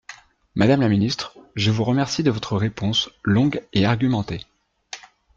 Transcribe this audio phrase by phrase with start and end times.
[0.55, 4.39] Madame la ministre, je vous remercie de votre réponse longue et argumentée.